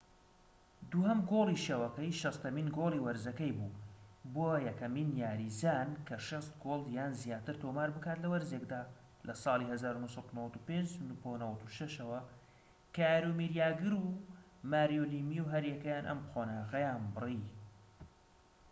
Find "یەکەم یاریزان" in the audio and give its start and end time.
4.67-5.89